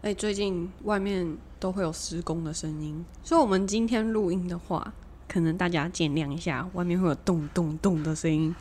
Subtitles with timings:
[0.00, 4.92] 哎、最近外面都会有施工的声音，所以我们今天录音的话，
[5.28, 8.54] 可能大家见谅一下，外面会有咚咚咚的声音，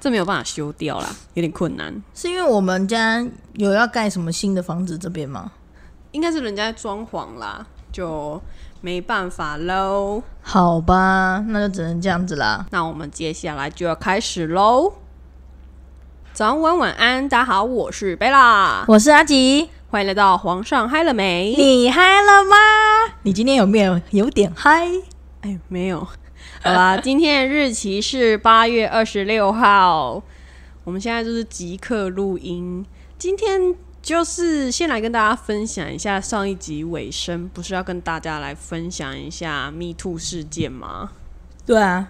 [0.00, 2.02] 这没有办法修掉啦，有点困难。
[2.14, 3.24] 是因为我们家
[3.54, 5.52] 有要盖什么新的房子这边吗？
[6.10, 8.42] 应该是人家装潢啦，就
[8.80, 10.22] 没办法喽。
[10.42, 12.66] 好吧，那就只能这样子啦。
[12.70, 14.94] 那我们接下来就要开始喽。
[16.34, 21.54] 早安晚晚安，大家好，我是贝拉，我是阿吉，欢迎来到皇上嗨了没？
[21.54, 22.56] 你嗨了吗？
[23.24, 24.88] 你今天有没有有点嗨？
[25.42, 26.00] 哎，没有。
[26.64, 30.22] 好啦，今天的日期是八月二十六号，
[30.84, 32.82] 我们现在就是即刻录音。
[33.18, 41.10] 今天就是先来跟大家分享一下上一集尾声，不是要跟大家来分享一下 Me Too 事件吗
[41.66, 42.08] 对啊，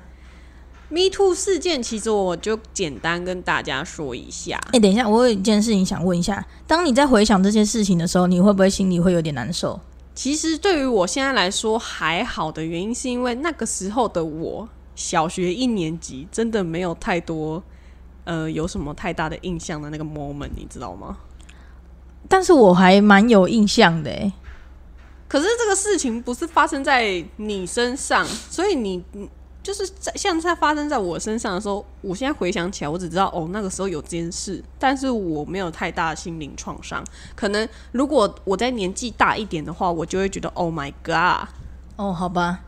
[0.92, 4.60] ？Me Too 事件其实我就简单跟大家说一下。
[4.72, 9.80] 哎、等一下，我有一件事情想问一下，当你在回想这些事情的时候，你会不会心里会有点难受？
[10.14, 17.62] 其实对于我现在来说还好的原因，是因为那个时候的我小学一年级，真的没有太多
[18.24, 21.16] 呃有什么太大的印象的那个 moment，你知道吗？
[22.28, 24.30] 但是我还蛮有印象的哎。
[25.26, 29.26] 可是这个事情不是发生在你身上，所以你你
[29.62, 37.04] 就是在像在发生在我身上的时候，我现在回想起来，我只知道哦那个时候有这件事，但是我没有太大的心灵创伤。
[37.36, 41.48] 可能如果我在年纪大一点的话，我就会觉得 Oh my God。
[41.96, 42.60] 哦，好吧，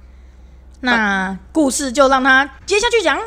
[0.81, 3.19] 那故事就让他接下去讲。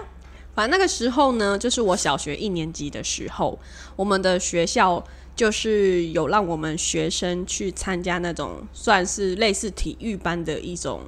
[0.55, 3.59] 反正那个时候呢，就是我小学一年级的时候，
[3.95, 5.03] 我们的学校
[5.35, 11.01] 就是有让我们学生去参加那种算是类似体育班的一种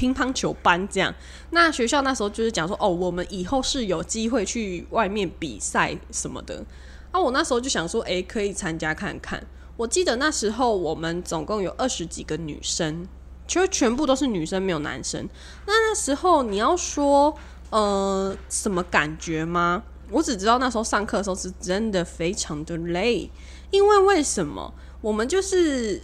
[0.00, 1.14] 乒乓球班这样。
[1.50, 6.64] 那学校那时候就是讲说，哦，我们以后是有机会去外面比赛什么的。
[7.10, 9.46] 啊，我那时候就想说，诶，可以参加看看。
[9.76, 13.06] 我记得那时候我们总共有二十几个女生，
[13.46, 15.28] 其实全部都是女生，没有男生。
[15.66, 17.36] 那那时候你要说，
[17.68, 19.82] 呃，什么感觉吗？
[20.10, 23.30] 我只知道那时候上课的时候是真的非常的累，
[23.70, 24.72] 因为为什么？
[25.02, 26.00] 我们就是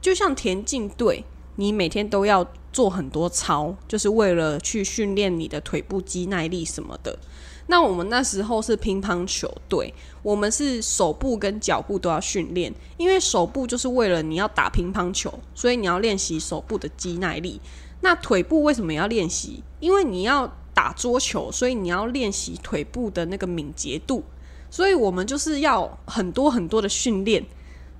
[0.00, 1.24] 就像田径队，
[1.56, 7.18] 你每天都要做很多操，就是为了去训练你的腿部肌耐力什么的。
[7.66, 17.60] 那我们那时候是乒乓球队，我们是手部跟脚部都要训练，因为手部就是为了你要打乒乓球，所以你要练习手部的肌耐力。
[18.00, 19.62] 那腿部为什么要练习？
[19.80, 24.22] 因为你要打桌球，所以你要练习腿部的那个敏捷度。
[24.70, 27.46] 所以我们就是要很多很多的训练。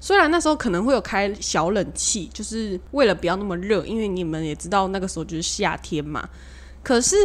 [0.04, 6.28] 虽然那时候可能会有开小冷气，就是为了不要那么热，因为你们也知道那个时候就是夏天嘛。
[6.82, 7.16] 可是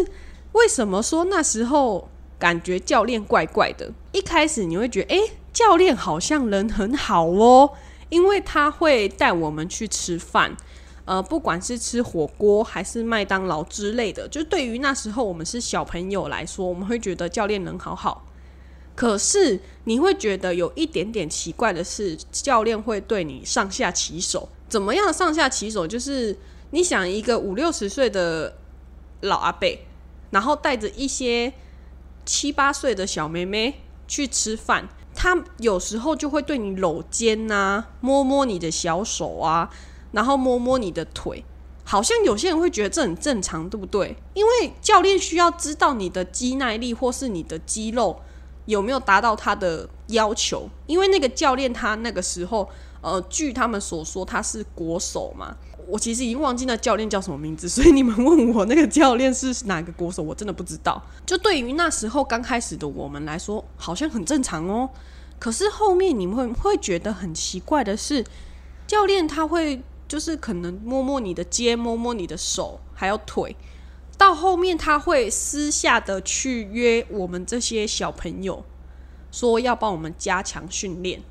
[0.53, 2.07] 为什么说那时候
[2.37, 3.91] 感觉教练怪怪的？
[4.13, 7.69] 一开始你会觉得，诶，教练好像人很好哦，
[8.07, 10.55] 因为他会带我们去吃饭。
[11.03, 18.23] 呃，不管是吃火锅还是麦当劳之类的，就对于那时候我们是小朋友来说，我们会觉得教练人好好。
[18.99, 24.49] 可是你会觉得有一点点奇怪的是，教练会对你上下其手。
[24.67, 25.87] 怎么样上下其手？
[25.87, 26.37] 就是
[26.71, 28.57] 你想一个五六十岁的
[29.21, 29.69] 老阿伯，
[30.31, 31.53] 然后带着一些
[32.25, 39.69] 七八岁的小妹妹去吃饭，他有时候就会对你搂肩呐、摸摸你的小手啊，
[40.11, 41.45] 然后摸摸你的腿。
[41.85, 44.17] 好像有些人会觉得这很正常，对不对？
[44.33, 48.19] 因为教练需要知道你的肌耐力或是你的肌肉
[48.69, 50.69] 有没有达到他的要求。
[50.87, 52.69] 因为那个教练他那个时候，
[53.01, 55.55] 呃，据他们所说他是国手嘛。
[55.87, 61.01] 我其实已经忘记那教练叫什么名字，所以你们问我那个教练是哪个国手，我真的不知道。
[61.25, 64.87] 就对于那时候刚开始的我们来说，好像很正常哦。
[65.39, 68.23] 可是后面你们会会觉得很奇怪的是，
[68.85, 73.55] 教练他会就是可能摸摸你的肩，摸摸你的手，还有腿。
[74.19, 78.65] 到后面他会私下的去约我们这些小朋友，
[79.31, 81.21] 说要帮我们加强训练。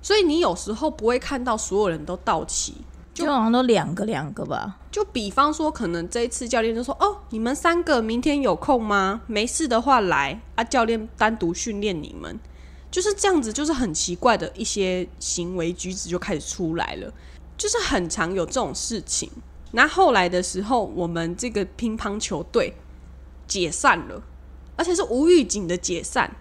[0.00, 2.74] 所以你有时候不会看到所有人都到齐。
[3.12, 4.78] 就好像都两个两个吧。
[4.92, 9.22] 就比方说，可能这一次教练就说：“哦，你们三个明天有空吗？
[9.26, 12.38] 没事的话来啊，教练单独训练你们。”
[12.92, 17.12] 就是这样子，就是很奇怪的一些行为举止就开始出来了，
[17.58, 19.28] 就是很常有这种事情。
[19.72, 22.74] 那后来的时候，我们这个乒乓球队
[23.46, 24.22] 解散了，
[24.76, 26.36] 而且是无预警的解散。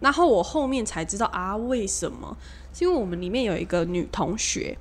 [0.00, 2.36] 然后我后面才知道啊，为什么？
[2.72, 4.78] 是因为我们里面有一个女同学，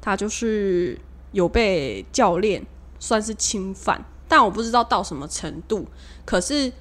[0.00, 0.98] 她就是
[1.32, 2.64] 有被教练
[2.98, 5.86] 算是侵犯，但我不知道到什么程度。
[6.24, 6.72] 可是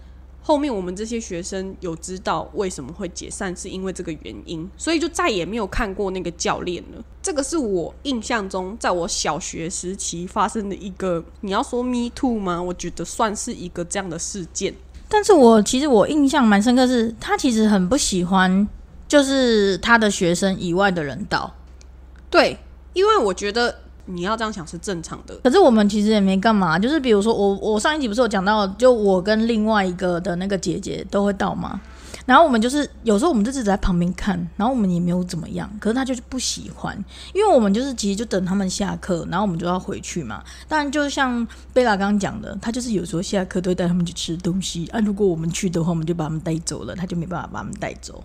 [0.47, 7.03] 后面我们这些学生有知道为什么会解散，是因为这个原因，所以就再也没有看过那个教练了。
[7.21, 12.63] 这个是我印象中，在我小学时期发生的一个，你要说 me too 吗？
[12.63, 14.73] 我觉得算是一个这样的事件。
[15.09, 18.65] 但是我其实我印象蛮深刻，是他其实很不喜欢，
[19.05, 21.53] 就是他的学生以外的人到。
[22.29, 22.57] 对，
[22.93, 25.35] 因为我觉得你要这样想是正常的。
[25.43, 31.79] 可是我们其实也没干嘛，就是比如说我我上一集不是有讲到，就我跟另外一个的那个姐姐都会到吗？
[32.25, 35.69] 然后我们就是有时候我们就只在旁边看，然后我们也没有怎么样。
[35.79, 36.93] 可是他就是不喜欢，
[37.33, 40.43] 因为我们就是其实就等他们下课，然后我们就要回去嘛。
[40.67, 44.99] 当然就像贝拉刚刚讲的，他就是有时候下课都会带他们去吃东西啊。
[44.99, 48.21] 如果我们去的话，我们就把他们带走了，他就没办法把他们带走。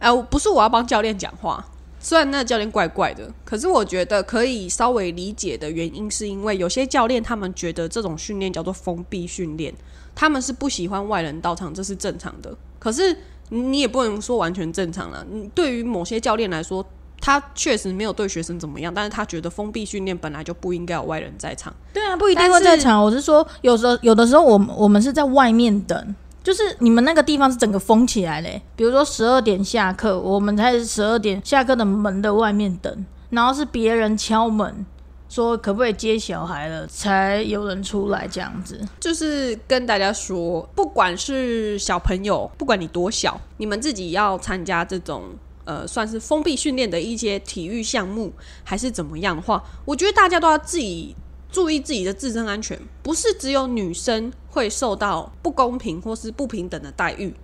[0.00, 1.64] 哎、我不是我要帮教练讲话，
[2.06, 9.74] 虽然那教练怪怪的，可是我觉得可以稍微理解的原因，是因为有些教练他们觉得这种训练叫做封闭训练，
[10.14, 12.56] 他们是不喜欢外人到场，这是正常的。
[12.78, 13.16] 可是
[13.48, 15.26] 你也不能说完全正常了。
[15.52, 16.86] 对于某些教练来说，
[17.20, 21.74] 他确实没有对学生怎么样，但是他觉得封闭训练本来就不应该有外人在场。
[21.92, 23.02] 对啊，不一定会在场。
[23.02, 26.14] 我是说，有时候有的时候，我我们是在外面等，
[26.46, 28.62] 就是你们那个地方是整个封起来嘞。
[28.76, 34.86] 比如说十二点下课，我们在十二点下课的门的外面等，然后是别人敲门
[35.28, 38.80] 说可不可以接小孩了，才有人出来这样子。
[39.00, 45.24] 就是跟大家说，不管是小朋友，不管你多小，你们自己要参加这种
[45.64, 48.32] 呃算是封闭训练的一些体育项目，
[48.62, 51.16] 还是怎么样的话，我觉得大家都要自己
[51.50, 57.34] 注意自己的自身安全，不是只有女生会受到不公平或是不平等的待遇，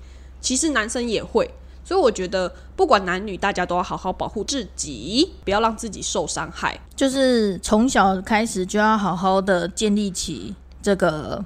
[0.40, 1.50] 其实男生也会。
[1.84, 6.80] 所以我觉得，不管男女，大家都要好好保护自己，不要让自己受伤害。
[6.96, 11.44] 就是从小开始就要好好的建立起这个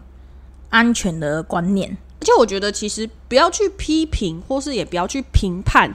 [0.68, 1.96] 安全的观念。
[2.20, 5.92] 而且我觉得，其实不要去批评，或是也不要去评判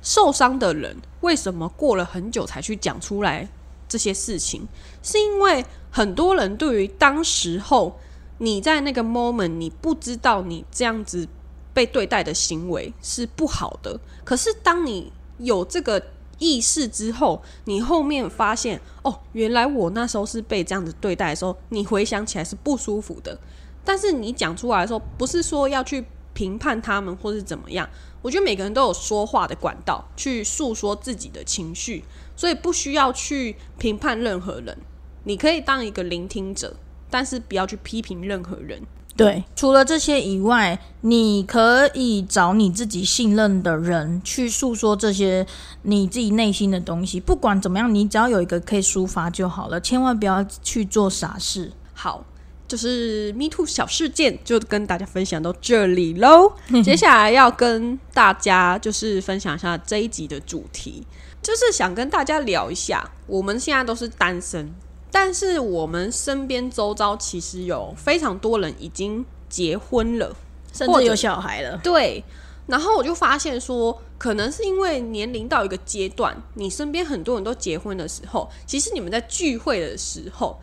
[0.00, 3.46] 受伤的人为什么过了很久才去讲出来
[3.88, 4.66] 这些事情，
[5.02, 7.98] 是因为很多人对于当时候
[8.38, 11.28] 你在那个 moment 你不知道你这样子
[11.72, 16.02] 被对待的行为是不好的，可是当你有这个
[16.38, 23.38] 意识之后，你后面发现哦，原来我那时候是被这样子对待的时候，你回想起来是不舒服的。
[23.84, 27.88] 但是你讲出来的时候，不是说要去评判他们或是怎么样。
[28.22, 32.04] 我觉得每个人都有说话的管道，去诉说自己的情绪，
[32.36, 34.76] 所以不需要去评判任何人。
[35.24, 36.76] 你可以当一个聆听者，
[37.12, 38.80] 但是不要去批评任何人。
[39.14, 45.46] 对，除了这些以外，你可以找你自己信任的人去诉说这些
[45.82, 47.20] 你自己内心的东西。
[47.20, 51.70] 不管怎么样，你只要有一个可以抒发就好了，千万不要去做傻事。
[51.92, 52.24] 好，
[52.66, 56.54] 就是 Me Too 小事件就跟大家分享到这里喽。
[56.82, 61.06] 接下来要跟大家就是分享一下这一集的主题，
[61.42, 64.72] 就是想跟大家聊一下，我们现在都是单身，
[65.12, 70.34] 但是我们身边周遭其实有非常多人已经结婚了，
[70.72, 72.24] 甚至有小孩了，对。
[72.66, 80.58] 然后我就发现说，可能是因为年龄到一个阶段，你身边很多人都结婚的时候，其实你们在聚会的时候，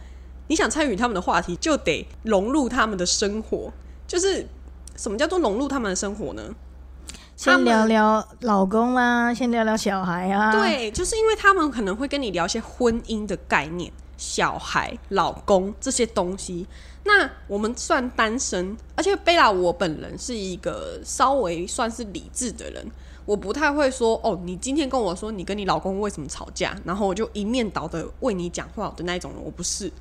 [0.48, 3.72] 你想参与他们的话题，就得融入他们的生活。
[4.08, 4.48] 就是
[4.96, 6.42] 什么叫做融入他们的生活呢？
[7.36, 16.68] 先聊聊老公啊，先聊聊小孩啊。，对，就是因为他们可能会跟你聊一些婚姻的概念、小孩、老公这些东西。
[17.06, 22.86] 那我们算单身，而且贝拉我本人是一个稍微算是理智的人，
[23.26, 29.92] 我不太会说哦，你今天跟我说你跟你老公为什么吵架，然后我就一面倒的为你讲话的那一种人，我不是。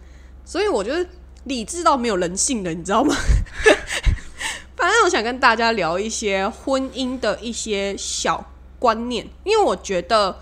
[0.44, 1.08] 所以我觉得
[1.44, 3.14] 理智到没有人性的，你知道吗？
[4.76, 8.44] 反正我想跟大家聊一些婚姻的一些小
[8.78, 10.36] 观念，因为我觉得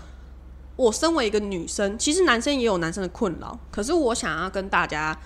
[0.77, 5.19] 我身为一个女生，其实男生也有男生的困扰，可是我想要跟大家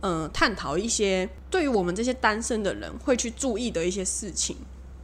[0.00, 4.56] 嗯、呃探讨一些对于我们这些单身的人会去注意的一些事情。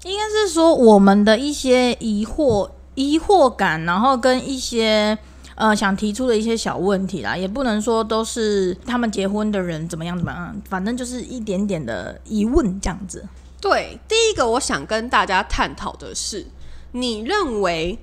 [0.02, 5.16] 应该是说我们的一些疑惑、疑惑感，然后跟一些
[5.54, 13.26] 呃想提出的一些小问题啦，也不能说都是他们结婚的人怎么样怎么样，反正就是一点点的疑问这样子。
[13.60, 16.46] 对，第一个我想跟大家探讨的是，
[16.92, 17.98] 你认为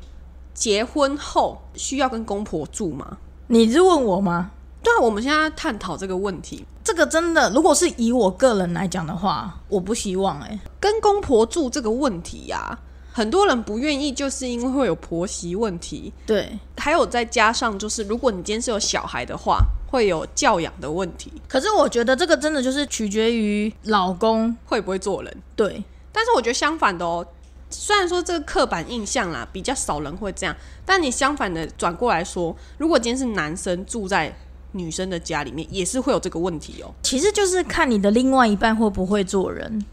[0.61, 3.17] 结婚后需要跟公婆住吗？
[3.47, 4.51] 你是问我吗？
[4.83, 12.77] 对啊，我们现在探讨这个问题，这个真的，如果是以我个人来讲的话，我不希望哎、跟公婆住这个问题呀、
[13.11, 25.37] 很多人不愿意，就是因为会有婆媳问题，对，还有再加上就是，如果你今天是有小孩的话，会有教养的问题，可是我觉得这个真的就是取决于老公，会不会做人？
[25.55, 27.25] 对，但是我觉得相反的哦，
[27.71, 34.35] 虽然说这个刻板印象啦比较少人会这样，但你相反的转过来说，如果今天是男生住在
[34.73, 36.93] 女生的家里面，也是会有这个问题哦。
[37.01, 39.83] 其实就是看你的另外一半会不会做人。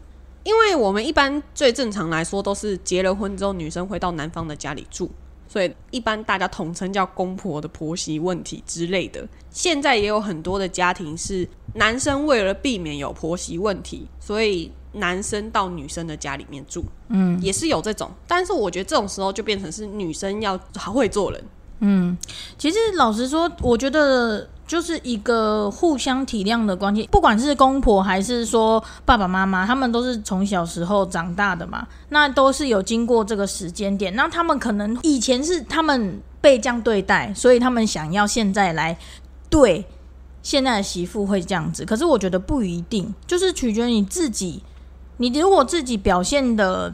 [0.43, 5.11] 因为我们一般最正常来说都是结了婚之后，女生会到男方的家里住，
[5.47, 9.27] 所以一般大家统称叫公婆的婆媳问题之类的。
[9.51, 18.09] 现在也有很多的家庭是男生为了避免有婆媳问题，所以男生到女生的家里面住，嗯，也是有这种。
[18.27, 21.43] 但是我觉得这种时候就变成是女生要好会做人。
[21.81, 22.17] 嗯，
[22.57, 38.97] 其实老实说，我觉得就是一个互相体谅的关系，不管是公婆还是说爸爸妈妈，他们都是从小时候长大的嘛，那都是有经过这个时间点，那他们可能以前是他们被这样对待，所以他们想要现在来
[39.49, 39.85] 对
[40.43, 44.61] 现在的媳妇会这样子，可是我觉得不一定，就是取决于你自己，
[45.19, 46.93] 你如果自己表现的。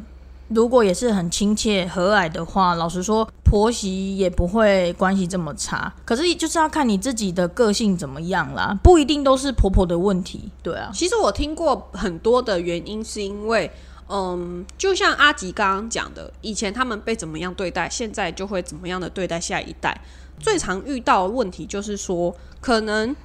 [0.49, 5.91] 如果也是很亲切和蔼的话，老实说，婆媳也不会关系这么差。
[6.05, 10.51] 可是就是要看你自己的个性怎么样啦，不一定都是婆婆的问题。
[10.61, 13.71] 对啊，其实我听过很多的原因，是因为，
[14.07, 19.99] 嗯，就像阿吉刚刚讲的，以前他们被怎么样对待，现在就会怎么样的对待下一代。
[20.39, 23.15] 最常遇到的问题就是说，可能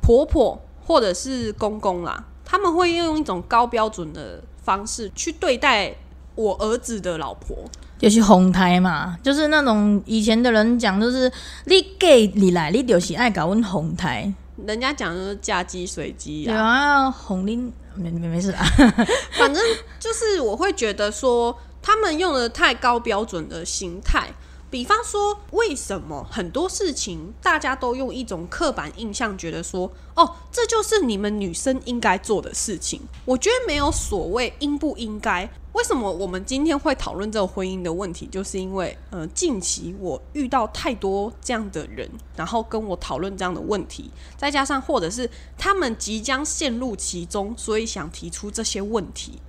[0.00, 5.94] 婆婆或者是公公啦，他们会用一种高标准的方式去对待。
[6.36, 7.56] 我儿子的老婆
[7.96, 11.30] 就是红台嘛，就是那种以前的人讲，就是
[11.66, 14.34] 你 gay 你来，你就是爱搞问红台。
[14.66, 18.66] 人家讲的是嫁鸡随鸡啊，啊，红拎没没没事啊。
[19.38, 19.62] 反正
[20.00, 24.28] 就是我会觉得说，他们用的太高标准的心态。
[24.70, 33.00] 比方说，为什么很多事情大家都用一种刻板印象，觉得说，哦，这就是你们女生应该做的事情？
[33.24, 35.48] 我觉得没有所谓应不应该。
[35.74, 38.26] 为什么我们今天会讨论这个婚姻的问题？
[38.26, 45.28] 就是因为，呃，近期我遇到太多这样的人，然后跟我讨论这样的问题，再加上或者是
[45.58, 49.40] 他们即将陷入其中，所以想提出这些问题。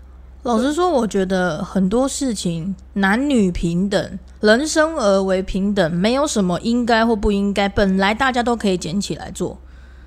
[0.45, 9.57] 老实说，我觉得很多事情男女平等，人生而为平等，没有什么应该或不应该，本来大家都可以捡起来做。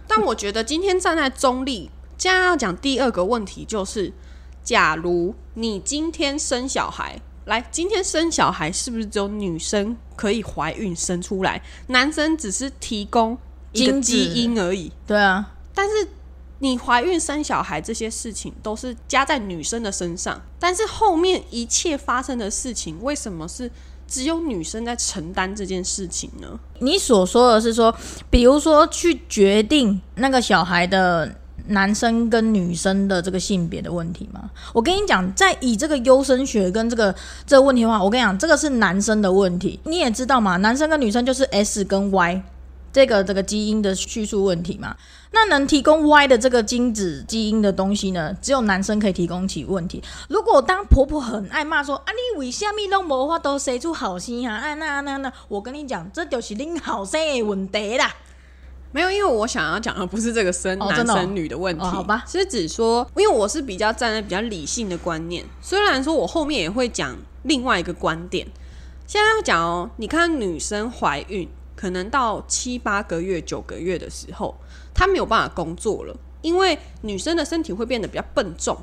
[0.07, 4.13] 但我觉得今天站在中立，接下来要讲第二个问题，就是
[4.63, 13.37] 假如你今天生小孩，来，今天生小孩是不是只有女生可以怀孕生出来，男生只是提供
[13.73, 14.93] 一个基因而已？
[15.05, 16.07] 对啊，但是。
[16.61, 23.71] 你怀孕生小孩这些事情都是加在女生的身上，但是后面一切发生的事情，为什么是
[24.09, 26.59] 只有女生在承担这件事情呢？
[26.81, 27.95] 你所说的是说，
[28.29, 31.33] 比如说去决定那个小孩的
[31.69, 34.51] 男生跟女生的这个性别的问题吗？
[34.73, 37.15] 我跟你讲，在以这个优生学跟这个
[37.47, 39.79] 这个问题的话，我跟你讲，这个是男生的问题。
[39.85, 42.43] 你也知道嘛，男生跟女生就是 S 跟 Y。
[42.93, 44.97] 这个这个基因的叙述问题嘛，
[45.33, 50.03] 那能提供 Y 的这个精子基因的东西呢，只有男生可以提供起问题。
[50.29, 54.57] 如果当婆婆很爱骂说啊，你为什么拢无法都生出好心啊？
[54.57, 58.15] 啊那那那，我跟你讲，这就是恁好生的问题啦。
[58.91, 62.25] 没有，因为我想要讲的不是这个生男生女的问题，好吧？
[62.27, 68.47] 是指说，因为我是比较站在比较理性的观念，虽然说我后面也会讲另外一个观点。
[69.07, 71.47] 现在要讲哦，你看女生怀孕。
[71.79, 74.53] 可能到七八个月、九个月的时候，
[74.93, 78.77] 她没有办法工作了，因为女生的身体会变得比较笨重，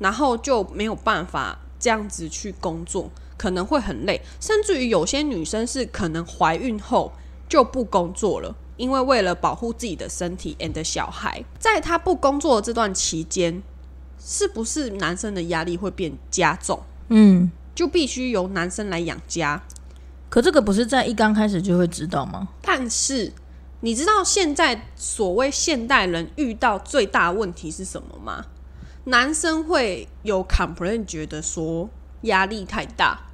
[0.00, 7.10] 然后就没有办法这样子去工作，可能会很累，甚至于有些女生是可能怀孕后
[7.48, 13.62] 就不工作了，因为为了保护自己的身体 and 小孩，在她不工作的这段期间，
[14.18, 16.82] 是不是男生的压力会变加重？
[17.08, 19.62] 嗯，就必须由男生来养家。
[20.32, 22.48] 可这个不是在一刚开始就会知道吗？
[22.62, 23.30] 但是
[23.80, 28.46] 你知道现在所谓现代人遇到最大问题是什么吗？
[29.04, 31.90] 男生会有 complain，觉得说
[32.22, 33.26] 压力太大，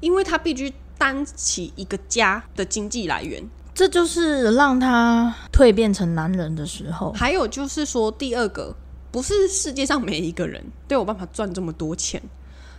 [0.00, 7.12] 因为他必须担起一个家的经济来源，这就是让他蜕变成男人的时候。
[7.12, 8.74] 还有就是说，第二个
[9.12, 12.20] 不是世界上每一个人都有办法赚这么多钱，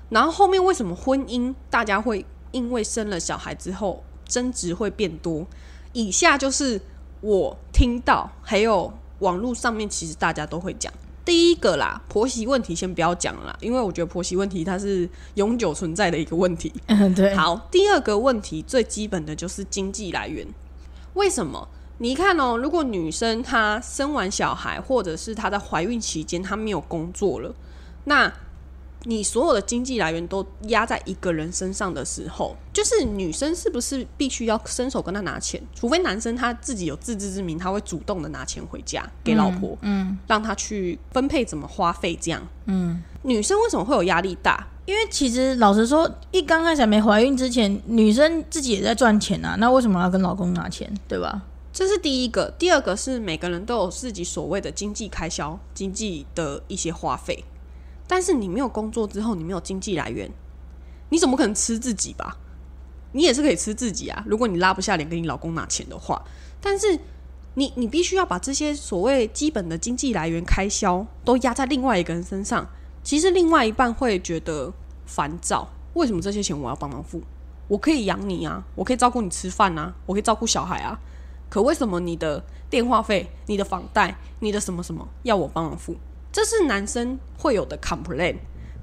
[0.10, 2.25] 然后后面为什么婚姻大家会？
[2.53, 5.45] 因为生了小孩之后，争执会变多。
[5.91, 6.79] 以下就是
[7.19, 10.91] 我听到，还有网络上面其实大家都会讲。
[11.25, 16.74] 第一个啦，婆媳问题先不要讲了，因为我觉得婆媳问题它是永久存在的一个问题。
[16.88, 17.36] 嗯， 对。
[17.36, 20.48] 好，第二个问题最基本的就是经济来源。
[21.13, 21.67] 为什么？
[22.00, 27.55] 你看哦，如果女生她生完小孩，或者是她在怀孕期间她没有工作了，
[28.05, 28.33] 那
[29.03, 35.62] 你所有的经济来源都压在一个人身上的时候，就是女生是不是必须要伸手跟他拿钱？
[35.75, 43.03] 除非男生他自己有自知之明，他会主动的拿钱回家给老婆，嗯，让他去分配怎么花费这样，嗯。
[43.25, 44.67] 女生为什么会有压力大？
[44.86, 51.41] 因为其实老实说，一刚开始没怀孕之前，女生自己也在赚钱啊，那为什么要跟老公拿钱，对吧？
[51.72, 57.45] 这是第一个，第二个是每个人都有自己所谓的经济开销、经济的一些花费。
[58.13, 60.29] 但是你没有工作之后，你没有经济来源，
[61.10, 62.38] 你怎么可能吃自己吧？
[63.13, 64.24] 你也是可以吃自己啊。
[64.27, 66.24] 如果你拉不下脸跟你老公拿钱的话，
[66.62, 67.00] 但是
[67.55, 72.70] 你你必须要把这些所谓基本的经济来源开销都压在另外一个人身上。
[73.01, 74.72] 其实另外一半会觉得
[75.08, 77.20] 烦躁，为什么这些钱我要帮忙付？
[77.67, 81.00] 我可以养你啊，我可以照顾你吃饭啊，我可以照顾小孩啊。
[81.50, 85.96] 可为什么你的电话费、你的房贷、你的什么什么要我帮忙付？
[86.33, 88.35] 这是男生会有的 complain。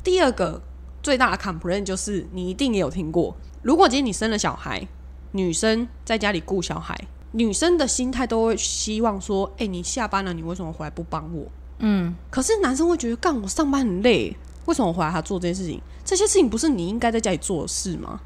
[0.04, 0.62] 第二个
[1.02, 4.86] 最大的 complain 就是你一定也有听过，如果今天你生了小孩，
[5.32, 6.96] 女生在家里顾小孩，
[7.32, 11.44] 女生的心态都会希望说：哎，你下班了，你为什么回来不帮我？
[11.80, 12.14] 嗯。
[12.30, 15.82] 可是男生会觉得，干我上班很累，为什么我回来还做这件事情？
[16.04, 18.20] 这些事情不是你应该在家里做的事吗？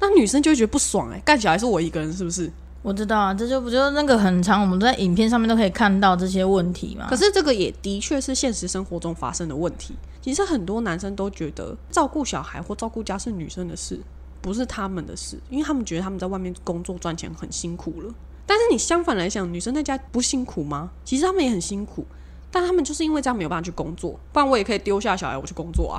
[0.00, 2.50] 那女生就会觉得不爽，哎，干小孩是我一个人，是不是？
[2.86, 7.08] 我知道啊，这就不就那个很长，我们在影片上面都可以看到这些问题嘛。
[7.10, 9.92] 可是这个也的确是现实生活中发生的问题。
[10.22, 13.98] 其实很多男生都觉得照顾小孩或照顾家是女生的事，
[14.40, 18.14] 不是他们的事，因为他们觉得他们在外面工作赚钱很辛苦了。
[18.46, 20.90] 但是你相反来想，女生在家不辛苦吗？
[21.04, 22.06] 其实他们也很辛苦，
[22.52, 25.98] 但他们就是因为这样没有办法去工作，不然我也可以丢下小孩我去工作啊。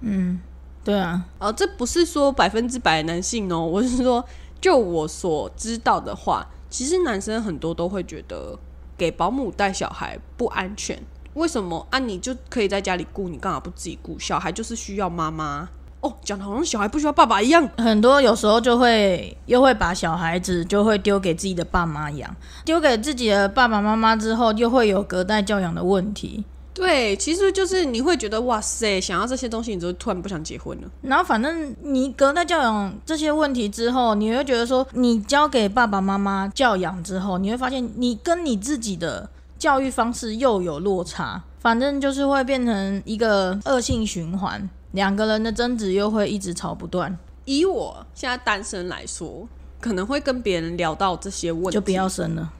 [0.00, 0.38] 嗯，
[0.84, 1.24] 对啊。
[1.38, 4.22] 哦，这不是说百分之百男性哦，我是说。
[4.62, 8.56] 就我所知道的话，其实男生很多都会觉得
[8.96, 11.02] 给保姆带小孩不安全。
[11.34, 11.98] 为什么啊？
[11.98, 14.16] 你就可以在家里顾，你干嘛不自己顾？
[14.18, 15.68] 小孩就是需要妈妈
[16.00, 17.68] 哦，讲的好像小孩不需要爸爸一样。
[17.78, 26.44] 很多有时候就会又会把小孩子就会丢给自己的爸妈养，丢给自己的爸爸妈妈之后，又会有隔代教养的问题。
[26.74, 30.88] 对，其实就是你会觉得哇塞，想要这些东西，你就突然不想结婚了。
[31.02, 47.16] 然后反正你隔代教养这些问题之后，你会觉得说，你交给爸爸妈妈教养之后，你会发现你跟你自己的教育方式又有落差，反正就是会变成一个恶性循环，两个人的争执又会一直吵不断。
[47.44, 49.46] 以我现在单身来说，
[49.78, 52.50] 可能会跟别人聊到这些问题，就不要生了。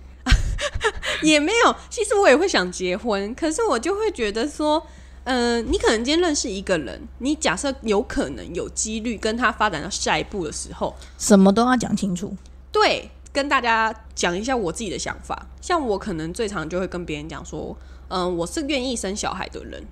[1.26, 4.84] 也没有，其实我也会想结婚，可是我就会觉得说，
[5.24, 12.36] 嗯，你可能今天认识一个人，你假设有可能有几率跟他发展到下一步的时候，什么都要讲清楚。
[12.70, 15.46] 对，跟大家讲一下我自己的想法。
[15.60, 17.76] 像我可能最常就会跟别人讲说，
[18.08, 19.84] 嗯，我是愿意生小孩的人，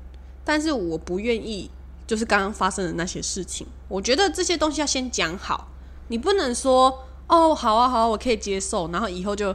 [0.45, 1.71] 但是我不愿意
[2.07, 3.67] 就是刚刚发生的那些事情。
[3.89, 5.69] 我觉得这些东西要先讲好，
[6.09, 9.55] 你不能说哦，好啊，好，啊，我可以接受，然后以后就。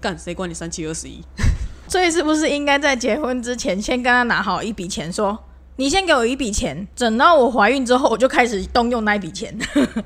[0.00, 1.22] 干谁管你三七二十一？
[1.88, 5.38] 所以是不是应该在结婚之前先跟他拿好一笔钱，说
[5.76, 9.56] 你先给我一笔钱，等到我怀孕之后我就开始动用那一笔钱。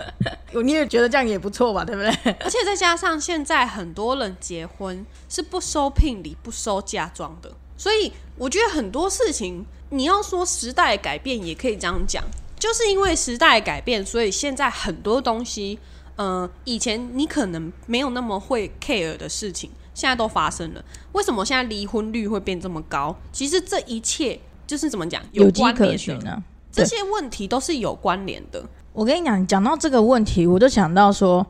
[0.64, 1.84] 你也觉得这样也不错吧？
[1.84, 2.10] 对不对？
[2.44, 12.22] 而且再加上现在很多人结婚是不收聘礼、不收嫁妆的，所以我觉得很多事情你要说时代改变，也可以这样讲，
[12.60, 15.78] 就是因为时代改变，所以现在很多东西，
[16.16, 19.70] 嗯，以前你可能没有那么会 care 的事情。
[19.94, 23.14] 现在都发生了，为什么现在离婚率会变这么高？
[23.32, 26.42] 其实这一切就是怎么讲，有关联的。
[26.70, 28.64] 这些问题都是有关联的。
[28.92, 31.46] 我跟你讲，讲到这个问题，我就想到说，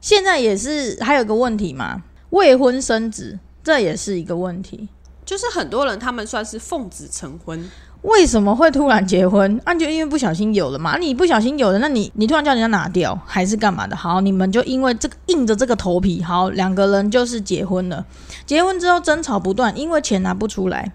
[0.00, 4.88] 现在也是还有个问题嘛，未婚生子，这也是一个问题。
[5.24, 7.70] 就是很多人他们算是奉子成婚。
[8.04, 9.58] 为什么会突然结婚？
[9.64, 10.98] 那就因为不小心有了嘛。
[10.98, 13.96] 你不小心有了，那你你突然叫人家拿掉，还是干嘛的？
[13.96, 18.04] 好，你们就因为这个硬着这个头皮，好，两个人就是结婚了。
[18.44, 20.92] 结婚之后争吵不断，因为钱拿不出来，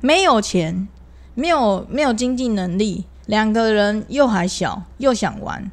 [0.00, 0.88] 没有钱，
[1.34, 5.70] 没有没有经济能力，两个人又还小，又想玩，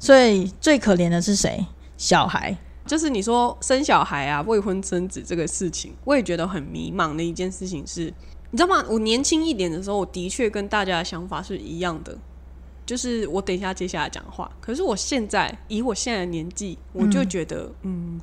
[0.00, 1.64] 所以最可怜的是谁？
[1.96, 2.58] 小孩。
[2.84, 8.12] 就是你说生小孩啊，未婚生子这个事情，我也觉得很迷茫的一件事情是。
[8.56, 8.82] 你知道吗？
[8.88, 12.16] 我年轻一点的时候，我的确跟大家的想法是一样的，
[12.86, 14.50] 就是我等一下接下来讲话。
[14.62, 18.18] 可是我现在以我现在的年纪，我就觉得，嗯，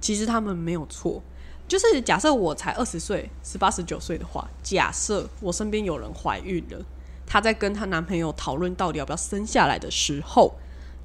[0.00, 1.22] 其实他们没有错。
[1.68, 6.84] 就是假设我才二十岁、十八、十九岁的话，假设我身边有人怀孕了，
[7.24, 10.52] 她在跟她男朋友讨论到底要不要生下来的时候，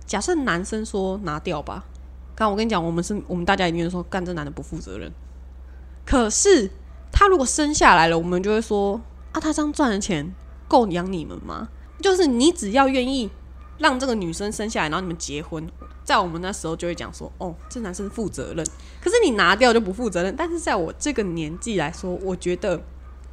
[0.08, 1.86] 假设男生说拿掉吧，
[2.34, 5.12] 刚我跟你讲，我们是我们大家一定说干这男的不负责任。
[6.04, 6.72] 可是。
[7.22, 9.00] 他如果生下来了，我们就会说
[9.32, 10.34] 啊，他这样赚的钱
[10.68, 11.70] 够养你们吗？
[12.02, 13.30] 就是你只要愿意
[13.78, 15.70] 让这个女生生下来，然后你们结婚，
[16.04, 18.66] 在我们那时候就会讲说，哦，这男生负责任。
[19.00, 20.36] 可是你拿掉就不负责任。
[20.36, 22.82] 但是在我这个年纪来说，我觉得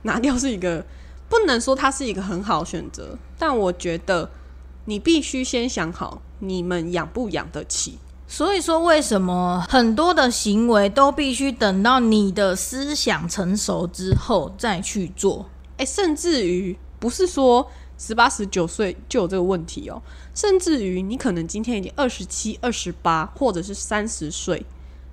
[0.03, 0.85] 拿掉是一个
[1.31, 4.31] 不能说它是一个很好的选择，但我觉得
[4.85, 7.99] 你必须先想好你们养不养得起。
[8.31, 15.49] 所以说，为什么很多的行为都必须等到你的思想成熟之后再去做？
[15.79, 20.03] 哎，甚至于不是说十八十九岁就有这个问题哦，
[20.35, 24.67] 甚至于你可能今天已经二十七、二十八，或者是三十岁，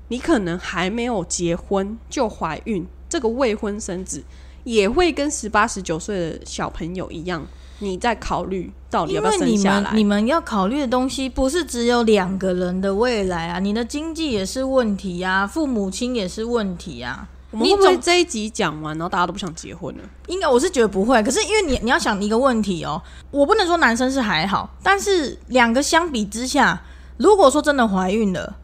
[0.10, 4.26] 你可能还没有结婚就怀孕，这个未婚生子
[4.66, 7.48] 也会跟十八十九岁的小朋友一样。
[7.80, 9.92] 你在考虑到底要不要生下来？
[9.94, 17.28] 你们要考虑的东西不是只有两个人的未来啊，你的经济也是问题啊，父母亲也是问题啊。
[17.52, 20.04] 你会不会这一集讲完，然后大家都不想结婚了？
[20.28, 21.22] 应该我是觉得不会。
[21.22, 26.82] 可是因为你你要想一个问题哦，我不能说男生是还好，但是两个相比之下，
[27.18, 28.56] 如果说真的怀孕了，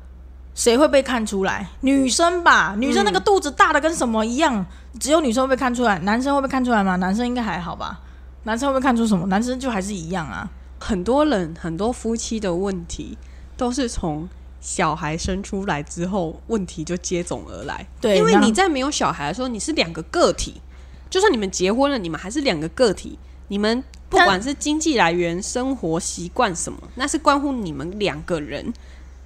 [0.55, 1.69] 谁会被看出来？
[1.81, 4.65] 女生吧，女生那个肚子大的跟什么一样，
[4.99, 6.95] 只有女生会被看出来，男生会被看出来吗？
[6.97, 8.01] 男生应该还好吧？
[8.43, 9.27] 男生会不会看出什么？
[9.27, 10.49] 男生就还是一样啊。
[10.80, 13.17] 很多人很多夫妻的问题
[13.56, 14.27] 都是从
[14.60, 17.88] 小孩生出来之后，问题就接踵而来。
[17.99, 20.62] 对，因为你在没有小孩的时候，你是两个个体。
[21.10, 23.19] 就算你们结婚了，你们还是两个个体。
[23.49, 28.73] 你们不管是经济来源、生活习惯什么，那是关乎你们两个人。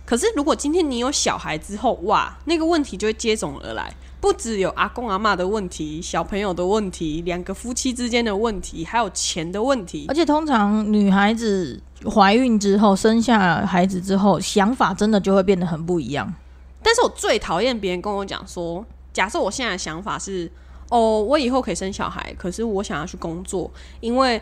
[0.05, 3.93] 可是如果今天你有小孩之后，哇，那个问题就会接踵而来。
[4.25, 10.07] 不只有阿公阿妈的问题，小朋友的问题，两个夫妻之间的问题，还有钱的问题。
[10.09, 16.33] 而且通常女孩子怀孕之后，生下孩子之后，想法真的就会变得很不一样。
[16.81, 18.83] 但是我最讨厌别人跟我讲说，
[19.13, 20.51] 假设我现在的想法是，
[20.89, 24.41] 哦，我以后可以生小孩，可是我想要去工作，因为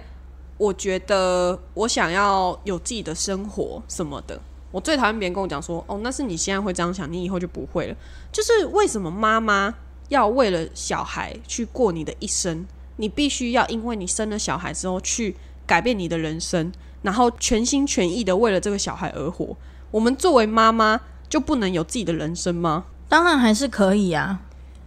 [0.58, 4.40] 我觉得我想要有自己的生活什么的。
[4.74, 7.96] 我最讨厌别人跟我讲说：“哦，那是你现在会这样想，你以后就不会了。”
[8.34, 9.76] 就是为什么妈妈
[10.10, 12.66] 要为了小孩去过你的一生？
[12.96, 15.36] 你必须要因为你生了小孩之后去
[15.68, 16.72] 改变你的人生，
[17.04, 19.56] 然后全心全意的为了这个小孩而活。
[19.92, 22.86] 我们作为妈妈就不能有自己的人生吗？
[23.08, 24.42] 当然还是可以啊，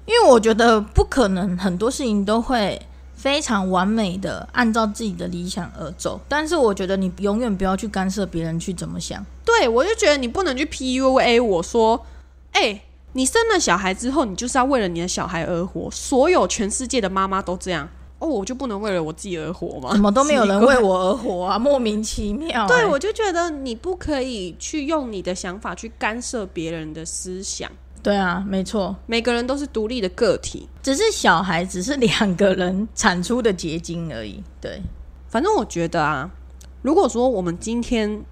[0.05, 2.83] 因为我觉得不可能很多事情都会。
[3.16, 9.24] 非常完美的按照自己的理想而走，但是我觉得你永远不要去干涉别人去怎么想。
[9.44, 12.07] 对我就觉得你不能去 PUA 我说，
[12.52, 12.83] 哎，
[13.14, 15.90] 你生了小孩之后，你就是要为了你的小孩而活。
[15.90, 19.92] 所有全世界的妈妈都这样，哦，我就不能为了我自己而活吗？
[19.92, 21.59] 怎么 都没有人为我而活啊？
[21.59, 22.66] 莫名其妙。
[22.68, 27.70] 对，我就觉得你不可以去用你的想法去干涉别人的思想。
[28.02, 34.42] 对啊，没错，每个人都是独立的个体，只是小孩只是两个人产出的结晶而已。
[34.61, 34.80] 对，
[35.28, 36.30] 反正我觉得啊，
[36.82, 38.22] 如果说我们今天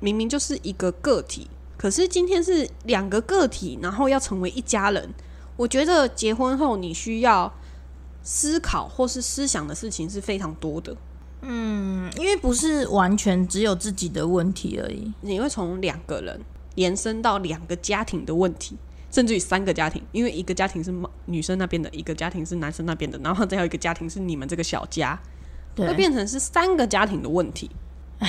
[0.00, 5.08] 明明就是一个个体，可是今天是两个个体，然后要成为一家人，
[5.56, 7.50] 我觉得结婚后你需要
[8.22, 10.94] 思考或是思想的事情是非常多的。
[11.40, 16.40] 嗯，因为不是完全只有自己的问题而已，你会从两个人
[16.74, 18.76] 延伸到两个家庭的问题。
[19.12, 20.92] 甚至于三个家庭，因为一个家庭是
[21.26, 25.20] 女生那边的，一个家庭是男生那边的，然后再有一个家庭是你们这个小家，
[25.76, 27.70] 会变成是三个家庭的问题。
[28.20, 28.28] 唉，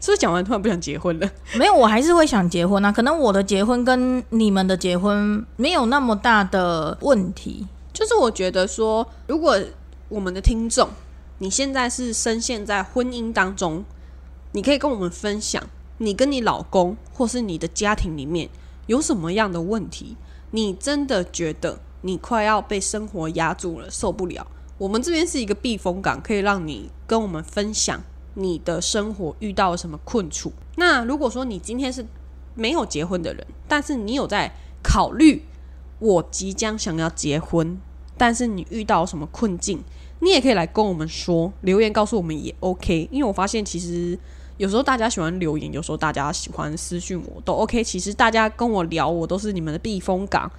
[0.00, 1.28] 是不是讲完突然不想结婚了？
[1.56, 2.92] 没有，我还是会想结婚啊。
[2.92, 7.66] 可能我的结婚跟你们的结婚没有那么大的问题。
[7.92, 9.60] 就是我觉得说，如果
[10.08, 10.88] 我们的听众
[11.38, 13.84] 你现在是深陷在婚姻当中，
[14.52, 15.60] 你可以跟我们分享，
[15.98, 18.48] 你跟你老公或是你的家庭里面。
[18.86, 20.16] 有什么样的问题？
[20.52, 24.46] 你真的觉得你快要被生活压住了，受不了？
[24.78, 28.02] 我们这边是一个避风港，可以让你跟我们分享
[28.34, 30.52] 你的生活遇到了什么困处。
[30.76, 32.04] 那如果说你今天是
[32.54, 35.44] 没有结婚的人，但是你有在考虑
[35.98, 37.80] 我即将想要结婚，
[38.16, 39.84] 但是你遇到什么困境，
[40.18, 43.08] 你也可以来跟我们说，留言告诉我们也 OK。
[43.12, 44.18] 因为我发现其实。
[44.60, 47.82] 有时候大家喜欢留言，有时候大家喜欢私讯我，都 OK。
[47.82, 50.52] 其实大家跟我聊，我都是你们的避风港。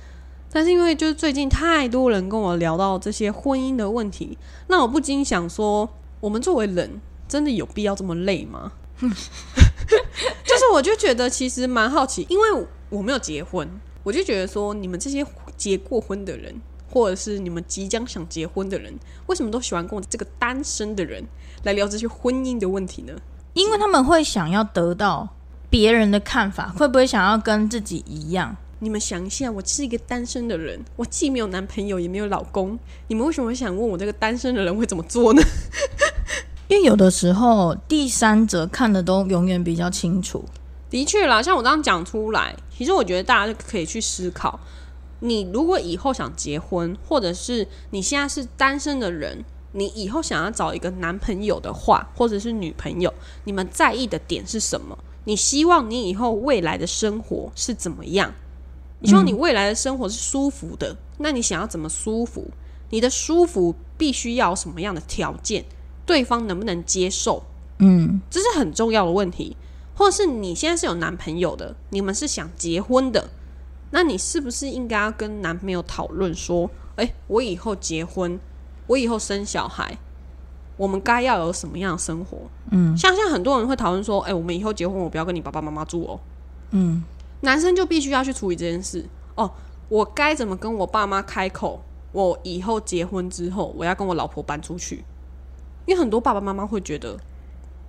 [0.52, 4.36] 但是因为就是最近太多人跟我聊到这些婚姻的问题，
[4.70, 5.88] 那我不禁想说，
[6.20, 8.72] 我们作为人，真的有必要这么累吗？
[9.02, 13.70] 就是我就觉得其实蛮好奇，因为我没有结婚，
[14.02, 15.24] 我就觉得说，你们这些
[15.56, 16.60] 结过婚的人，
[16.90, 18.96] 或者是你们即将想结婚的人，
[19.28, 21.24] 为什么都喜欢跟我这个单身的人
[21.66, 23.14] 来聊这些婚姻的问题呢？
[23.54, 25.28] 因为他们会想要得到
[25.70, 28.56] 别人的看法，会不会想要跟自己一样？
[28.80, 35.42] 你们想一下，我是一个单身的人，我既没有男朋友，也没有老公，你们为什么会想问我这个单身的人会怎么做呢？
[36.68, 40.46] 因为有的时候第三者看的都永远比较清楚。
[40.90, 44.60] 的确啦，像我刚刚讲出来，其实我觉得大家就可以去思考，
[45.20, 53.14] 你如果以后想结婚，或者是你现在是单身的人，你以后想要找一个男朋友的话，或者是女朋友，
[53.46, 54.98] 你们在意的点是什么？
[55.26, 58.34] 你希望你以后未来的生活是怎么样？
[59.00, 62.50] 你希望你未来的生活是舒服的，那你想要怎么舒服？
[62.90, 65.66] 你的舒服必须要什么样的条件？
[66.06, 67.44] 对方能不能接受？
[67.80, 69.56] 嗯，这是很重要的问题。
[69.94, 73.30] 或者是你现在是有男朋友的，你们是想结婚的，
[73.92, 78.40] 那你是不是应该要跟男朋友讨论说，诶，我以后结婚，
[78.92, 79.98] 我以后生小孩，
[80.76, 82.40] 我们该要有什么样的生活？
[82.72, 86.20] 嗯，像像很多人会讨论说，诶，我们以后结婚，我不要跟你爸爸妈妈住哦。
[86.72, 87.02] 嗯，
[87.40, 89.50] 男生就必须要去处理这件事哦。
[89.88, 91.82] 我该怎么跟我爸妈开口？
[92.12, 95.06] 我以后结婚之后，我要跟我老婆搬出去，
[95.86, 97.18] 因为很多爸爸妈妈会觉得，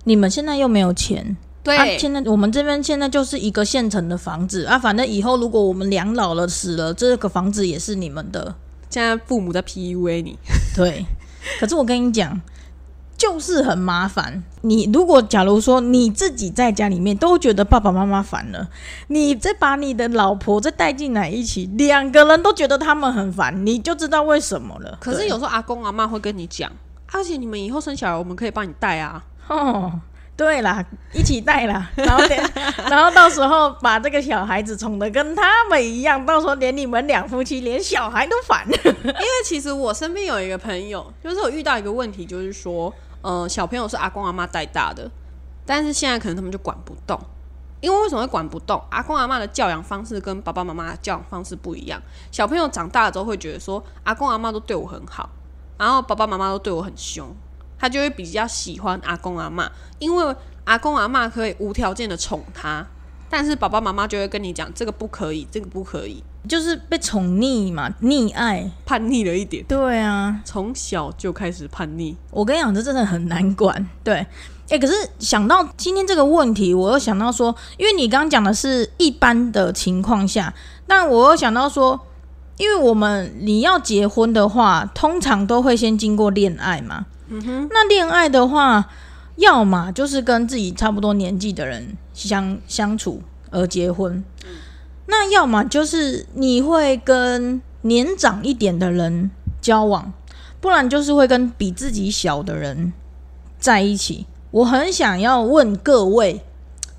[0.05, 1.35] 你们现在又没有钱。
[1.61, 8.55] 对，啊，现在我们这边现在就是一个现成的房子啊，反正以后如果我们两老了死了，这个房子也是你们的。
[8.89, 10.37] 现在父母在 PUA 你，
[10.75, 11.05] 对。
[11.59, 12.39] 可是我跟你讲，
[13.17, 14.43] 就是很麻烦。
[14.61, 18.69] 你如果假如说你自己在家里面都觉得爸爸妈妈烦了，
[19.07, 24.97] 你再把你的老婆再带进来一起，两个人都觉得他们很烦，你就知道为什么了。
[25.01, 26.71] 可是有时候阿公阿妈会跟你讲，
[27.11, 29.23] 而且你们以后生小孩，我们可以帮你带啊。
[29.49, 29.99] 哦。
[30.35, 32.43] 对啦，一起带啦， 然后连，
[32.89, 38.67] 然后到时候把这个小孩子宠的跟他们一样，到时候连你们两夫妻连小孩都烦。
[38.83, 42.91] 因为其实我身边有一个朋友，就是我遇到一个问题，就是说，
[43.21, 45.09] 呃，小朋友是阿公阿妈带大的，
[45.67, 47.19] 但是现在可能他们就管不动，
[47.79, 48.83] 因为为什么会管不动？
[48.89, 55.29] 阿公阿妈的教养方式跟爸爸妈妈的教养方式不一样，小朋友长大了之后会觉得说，阿公阿妈都对我很好，
[55.77, 57.27] 然后爸爸妈妈都对我很凶。
[57.83, 59.69] 他就会比较喜欢阿公阿妈，
[59.99, 62.87] 因为阿公阿妈可以无条件的宠他，
[63.29, 69.65] 但是爸爸妈妈就会跟你讲这个不可以，这个不可以，就是被宠溺嘛，溺爱，叛逆了一点。
[69.67, 72.15] 对啊，从小就开始叛逆。
[72.31, 73.85] 我跟你讲，这真的很难管。
[74.01, 74.25] 对，
[74.69, 80.53] 哎，可是想到今天这个问题，我又想到说，因为你刚刚讲的是一般的情况下，
[80.87, 81.99] 但我又想到说，
[82.55, 87.07] 因为我们你要结婚的话，通常都会先经过恋爱嘛。
[87.29, 88.89] 哼那恋爱的话，
[89.37, 94.23] 要么就是跟自己差不多年纪的人相相处而结婚，
[95.07, 99.31] 那要么就是你会跟年长一点的人
[99.61, 100.13] 交往，
[100.59, 102.93] 不然就是会跟比自己小的人
[103.57, 104.25] 在一起。
[104.51, 106.43] 我很想要问各位。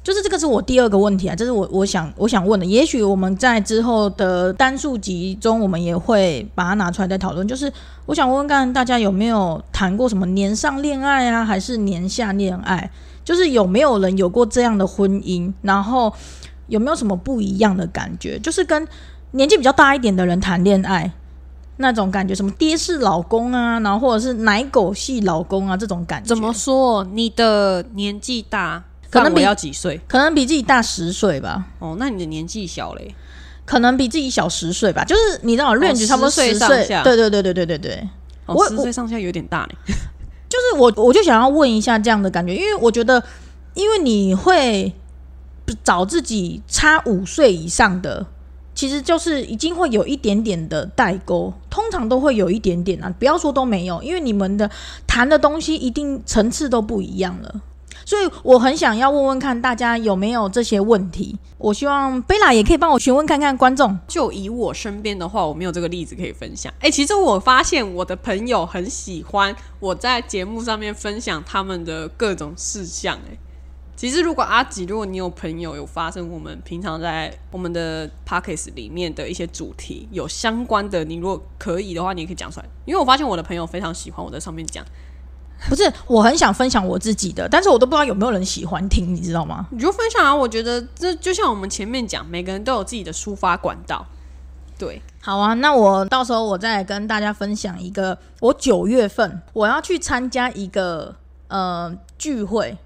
[0.04, 2.66] 就是这个是我第二个问题啊，这是我我想我想问的。
[2.66, 7.48] 也许我们在之后的单数集中，我们也会把它拿出来再讨论。
[7.48, 7.72] 就是
[8.04, 12.90] 我想问问看，大家有没有谈过什么年上恋爱啊，还是年下恋爱？
[13.24, 15.50] 就是有没有人有过这样的婚姻？
[15.62, 16.12] 然后
[16.66, 18.38] 有没有什么不一样的感觉？
[18.38, 18.86] 就是跟
[19.30, 21.10] 年纪比较大一点的人谈恋爱
[21.78, 26.28] 那种感觉，什么爹是老公啊，然后或者是奶狗系老公啊这种感觉？
[26.28, 27.02] 怎么说？
[27.14, 28.84] 你的年纪大？
[29.18, 30.00] 可能比要几岁？
[30.06, 31.66] 可能比自己大十岁吧。
[31.78, 33.14] 哦，那你的年纪小嘞？
[33.64, 35.02] 可能比自己小十岁吧。
[35.04, 37.02] 就是你知道，range 差不多十岁上下。
[37.02, 38.08] 对对对对对对对。
[38.46, 39.74] 我十岁上下有点大嘞。
[40.46, 43.22] 就是我，我就想要问一下这样的感觉，因为我觉得，
[43.72, 44.92] 因为你会
[45.82, 48.24] 找自己差五岁以上的，
[48.74, 53.12] 其实就是已经会有一点点的代沟，通常都会有一点点啊。
[53.18, 54.70] 不要说都没有，因为你们的
[55.06, 57.62] 谈的东西一定层次都不一样了。
[58.04, 63.98] 所以我很想要问问看大家有没有这些问题，我希望贝拉也可以帮我询问看看观众。
[64.06, 66.72] 就以我身边的话，我没有这个例子可以分享。
[66.80, 73.16] 哎，其实我发现我的朋友很喜欢我在节目上面分享他们的各种事项。
[73.30, 73.38] 哎，
[73.96, 82.66] 其实如果阿吉，如果你有朋友有发生我们平常在我们的 p o c k e t 里面的一些主题有相关的，你如果可以的话，你也可以讲出来。
[82.84, 84.84] 因为我发现我的朋友非常喜欢我在上面讲。
[85.68, 89.66] 不是，我很想分享我自己的，但是我都不知道有没有人喜欢听，你知道吗？
[89.70, 90.34] 你就分享啊！
[90.34, 94.06] 我觉得这就像我们前面讲，每个人都有自己的抒发管道。
[94.76, 101.14] 对，好啊，那我到时候我再跟大家分享一个，我九月份我要去参加一个
[101.48, 102.76] 呃聚会，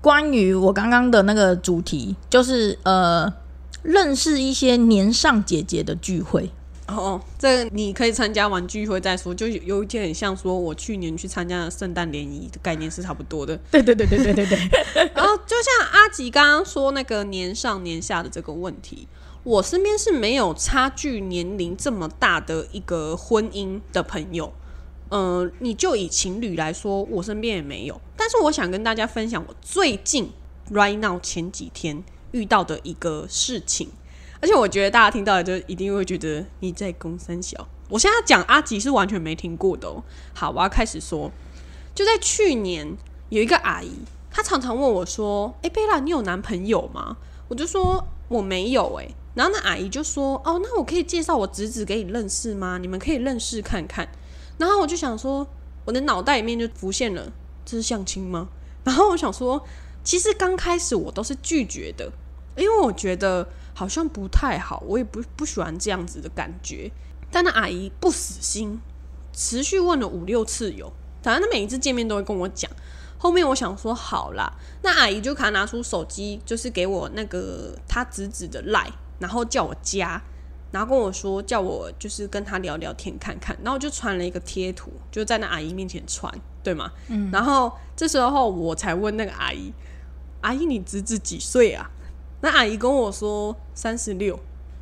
[0.00, 3.30] 关于我刚刚的那个主题，就是呃
[3.82, 6.50] 认识一些年上姐姐的聚会。
[6.86, 13.56] 哦，这你可以参加完聚会再说，就有一点很像说我去年去参加的圣诞联谊的概念是差不多的。
[13.70, 14.58] 对对对对对对对。
[15.14, 19.08] 然后就像阿吉刚刚说那个年上年下的这个问题，
[19.44, 24.52] 我身边是没有差距年龄这么大的一个婚姻的朋友，
[25.08, 27.98] 呃，你就以情侣来说，我身边也没有。
[28.14, 30.30] 但是我想跟大家分享我最近
[30.70, 33.88] right now 前几天遇到的一个事情，
[34.44, 37.66] 而且我觉得大家听到的就一定会觉得你在攻三小。
[37.88, 40.02] 我现在讲阿吉是完全没听过的哦。
[40.34, 41.30] 好，我要开始说，
[41.94, 42.94] 就在去年
[43.30, 43.90] 有一个阿姨，
[44.30, 47.16] 她常常问我说：“诶，贝拉，你有男朋友吗？”
[47.48, 49.14] 我就说我没有诶。
[49.34, 52.76] 然后那阿姨就说：“哦，那我可以介绍我侄子给你认识吗？
[52.76, 54.06] 你们可以认识看看。”
[54.58, 55.46] 然后我就想说，
[55.86, 57.32] 我的脑袋里面就浮现了，
[57.64, 58.48] 这是相亲吗？
[58.84, 59.64] 然后我想说，
[60.02, 62.12] 其实刚开始我都是拒绝的，
[62.58, 66.90] 因为我觉得好像不太好，我也不不喜欢这样子的感觉。
[67.30, 68.80] 但那阿姨不死心，
[69.32, 70.90] 持续问了五六次有，
[71.22, 72.70] 反正她每一次见面都会跟我讲。
[73.18, 78.90] 后面我想说好啦，那阿姨就卡拿出手机，就是给我那个她侄子的赖。
[79.20, 80.20] 然后叫我加，
[80.72, 86.30] 然后跟我说叫我就是跟他聊聊天看看，然后就传了一个贴图，就在那阿姨面前传，
[86.64, 86.90] 对吗？
[87.06, 87.30] 嗯。
[87.30, 89.72] 然后这时候我才问那个阿姨
[90.42, 91.88] ：“阿姨，你侄子几岁啊？”
[92.44, 94.38] 那阿姨跟我说三十六。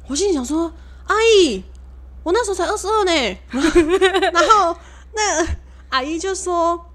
[0.09, 0.73] 我心里想说
[1.07, 1.63] ：“阿姨，
[2.25, 3.13] 我那时候才二十二呢。
[4.35, 4.77] ”然后
[5.15, 5.47] 那
[5.91, 6.87] 阿姨就说：“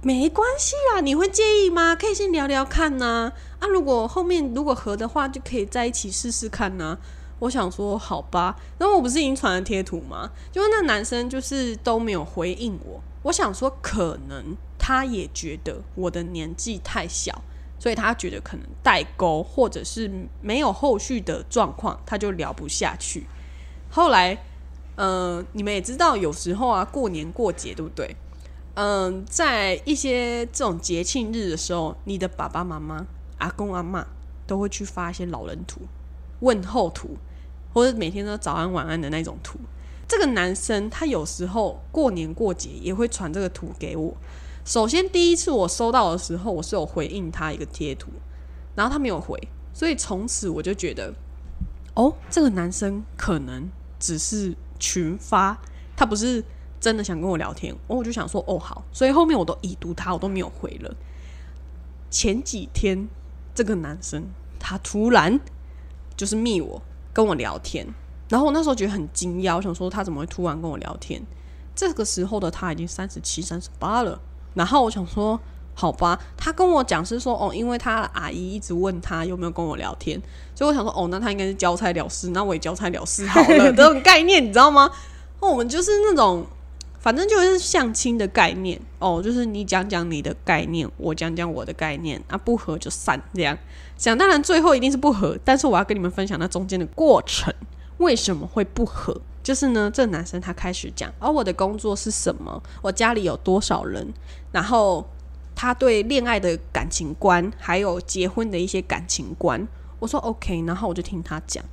[0.00, 1.96] 没关系啦，你会介意吗？
[1.96, 6.96] 可以先聊聊看呢。”啊如果后面如果合的话，就可以在一起试试看呢。
[7.40, 10.30] 我想说好吧，然后我不是已经传了贴图吗？
[10.52, 13.00] 因为那男生就是都没有回应我。
[13.24, 17.42] 我想说，可能他也觉得我的年纪太小，
[17.82, 20.08] 所以他觉得可能代沟，或者是
[20.40, 23.26] 没有后续的状况，他就聊不下去。
[23.90, 24.38] 后来，
[24.94, 28.14] 嗯，你们也知道，有时候啊，过年过节，对不对？
[28.74, 33.04] 嗯，在一些这种节庆日的时候，你的爸爸妈妈。
[33.38, 34.06] 阿公阿妈
[34.46, 35.80] 都会去发一些老人图、
[36.38, 37.16] 问候图，
[37.74, 39.58] 或者每天都早安晚安的那种图。
[40.06, 44.16] 这个男生他有时候过年过节也会传这个图给我。
[44.64, 48.10] 首先第一次我收到的时候，我是有回应他一个贴图，
[48.74, 49.38] 然后他没有回，
[49.72, 51.12] 所以从此我就觉得，
[51.94, 55.58] 哦，这个男生可能只是群发，
[55.96, 56.44] 他不是
[56.80, 57.74] 真的想跟我聊天。
[57.88, 60.94] 哦，我就想说，哦好，所以后面我都已读他，我都没有回了。
[62.10, 63.08] 前几天。
[63.54, 64.24] 这个男生
[64.58, 65.38] 他突然
[66.16, 66.80] 就是密我
[67.12, 67.86] 跟我聊天，
[68.30, 71.22] 然后我那时候觉得很惊讶，我想说他怎么会突然跟我聊天？
[71.74, 74.18] 这个时候的他已经三十七、三十八了，
[74.54, 75.38] 然后我想说
[75.74, 80.20] 好吧，他跟我讲是说哦，因为他阿姨一直问他有没有跟我聊天，
[80.54, 84.90] 所以我想说哦，那他应该是交差了事，那我也交差了事好了这种概念，你知道吗？
[85.40, 86.46] 那我们就是那种。
[87.00, 93.58] 反正就是相亲的概念哦，就是你讲讲你的概念，我讲讲我的概念，啊，不合就散这样。
[93.98, 97.52] 想当然最后一定是不合，但是我要跟你们分享那中间的过程，
[97.96, 99.20] 为什么会不合？
[99.42, 104.14] 就是呢，这男生他开始讲，而我的工作是什么，我家里有多少人，
[104.52, 105.04] 然后
[105.56, 109.66] 他对恋爱的感情观，还有结婚的一些感情观，
[109.98, 111.64] 我说 OK，然后我就听他讲，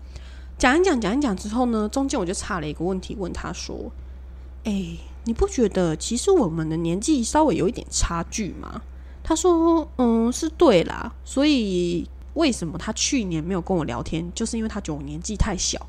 [0.58, 3.92] 讲一讲，讲一讲之后呢，中间我就差了一个问题问他说，
[4.63, 4.98] 哎。
[5.26, 8.82] 你不觉得其实我们的年纪稍微有一点差距吗？
[9.22, 11.13] 他说：“嗯，是对啦。
[11.24, 15.86] 所以为什么他去年没有跟我聊天，就是因为他觉得我年纪太小。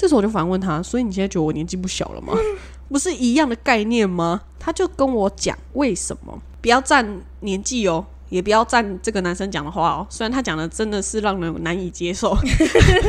[0.00, 2.32] 这时候我就反问他：所以你现在觉得我年纪不小了吗？
[2.88, 4.40] 不是一样的概念吗？
[4.58, 10.06] 他就跟我讲为什么不要占年纪哦，也不要占这个男生讲的话哦。
[10.08, 12.34] 虽然他讲的真的是让人难以接受。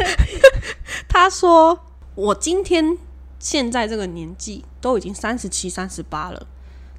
[1.07, 1.79] 他说
[2.15, 2.97] 我今天。”
[3.43, 6.45] 现在这个年纪都已经三十七、三十八了，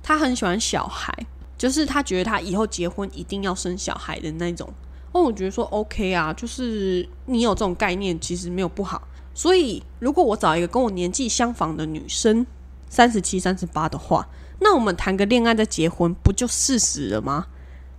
[0.03, 1.17] 他很喜欢小孩，
[1.57, 4.69] 就是他觉得他以后结婚一定要生小孩的那种。
[5.13, 9.01] 哦，我觉得说 OK 啊，就是你有这种概念，其实没有不好。
[9.35, 12.47] 所以如果我找一个跟我年纪相仿的女生，
[12.89, 14.29] 三十七、三十八的话，
[14.61, 17.47] 那我们谈个恋爱再结婚，不就四十了吗？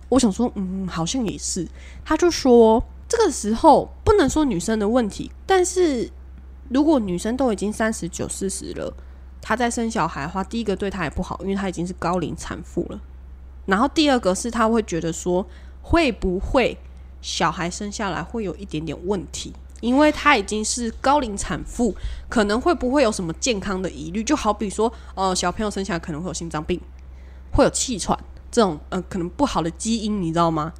[0.08, 1.66] 我想说，嗯，好像也是。
[2.04, 6.10] 他就说，这个时候不能说女生的问题，但是。
[6.70, 8.90] 如果女生都已经三十九、四十了，
[9.42, 12.98] 她在生小孩的话，第一个对她也不好，因为她已经是高龄产妇了。
[13.66, 15.46] 然后第二个是她会觉得说，
[15.82, 16.78] 会不会
[17.20, 19.52] 小孩生下来会有一点点问题？
[19.84, 21.94] 因为她已经是高龄产妇，
[22.28, 24.24] 可能会不会有什么健康的疑虑？
[24.24, 26.80] 就好比说，呃，小朋友生下来可能会有心脏病，
[27.52, 28.18] 会有气喘
[28.50, 30.72] 这种，呃，可能不好的基因，你知道吗？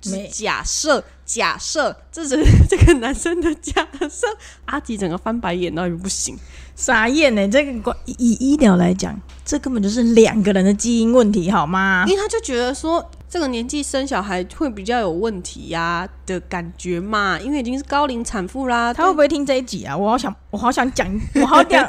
[0.00, 4.26] 就是假设，假设，这是 这个男生的假设。
[4.64, 6.34] 阿吉整个翻白眼那也不行，
[6.74, 7.46] 傻眼呢。
[7.46, 12.04] 这个以医疗来讲，这根本就是两个人的基因问题，好吗？
[12.08, 17.38] 因为他就觉得说，这个年纪生小孩会比较有问题呀的感觉嘛。
[17.38, 19.96] 因为已经是高龄产妇啦，他会不会听这一集啊？
[19.96, 21.08] 我好想，我好想讲，
[21.40, 21.88] 我好想。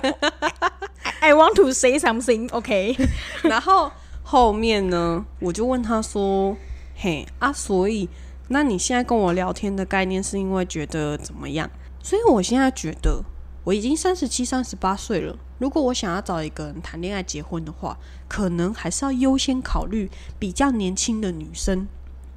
[1.20, 2.48] I want to say something.
[2.52, 2.96] OK，
[3.42, 6.56] 然后后面呢，我就问他说
[6.96, 8.08] ：“嘿啊，所以
[8.50, 11.68] 那你现在跟我聊天的概念是因为觉得怎么样？
[12.04, 13.24] 所以我现在觉得
[13.64, 15.38] 我已经三十七、三十八岁了。
[15.60, 17.98] 如果我想要找一个人谈恋爱、结婚的话，
[18.28, 20.10] 可能还是要优先考虑
[20.40, 21.88] 比较年轻的女生。”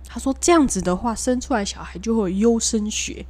[0.06, 3.24] 他说：“这样子的话，生出来小孩就会优生学，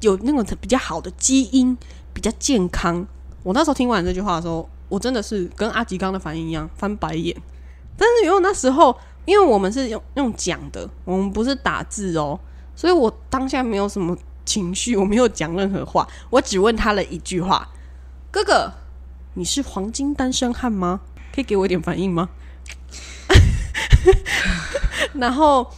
[0.00, 1.76] 有那种比较好的基因，
[2.14, 3.06] 比较健康。”
[3.44, 7.36] 我那时候听完这句话的时候，我真的是跟阿吉刚的反应一样翻白眼。
[7.98, 12.40] 但是因为那时候，因为我们是用用讲的，我们不是打字哦，
[12.74, 14.16] 所以我当下没有什么
[14.46, 17.68] 情绪，我没有讲任何话，我只问他了一句话
[18.32, 18.72] ：“哥哥，
[19.34, 21.00] 你是黄金单身汉吗？
[21.34, 22.30] 可以给我一点反应吗？”
[25.14, 25.68] 然后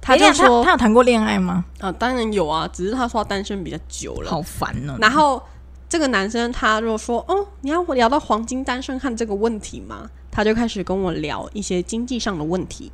[0.00, 4.96] 他就说：“他有谈过恋爱吗？”啊，当然有啊，只是他说单身比较久了，好烦呢。
[5.00, 5.42] 然后
[5.88, 12.92] 这个男生他就说：“哦，你要聊到黄金单身汉这个问题吗？”他就开始跟我聊一些经济上的问题。